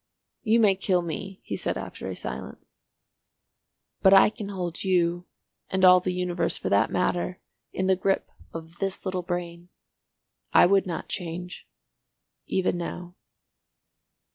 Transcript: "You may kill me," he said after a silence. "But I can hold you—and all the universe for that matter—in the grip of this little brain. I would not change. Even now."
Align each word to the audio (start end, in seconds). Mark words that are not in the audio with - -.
"You 0.41 0.59
may 0.59 0.73
kill 0.75 1.03
me," 1.03 1.41
he 1.43 1.55
said 1.55 1.77
after 1.77 2.09
a 2.09 2.15
silence. 2.15 2.75
"But 4.01 4.15
I 4.15 4.31
can 4.31 4.49
hold 4.49 4.83
you—and 4.83 5.85
all 5.85 5.99
the 5.99 6.11
universe 6.11 6.57
for 6.57 6.69
that 6.69 6.89
matter—in 6.89 7.85
the 7.85 7.95
grip 7.95 8.31
of 8.51 8.79
this 8.79 9.05
little 9.05 9.21
brain. 9.21 9.69
I 10.53 10.65
would 10.65 10.87
not 10.87 11.07
change. 11.07 11.67
Even 12.47 12.79
now." 12.79 13.13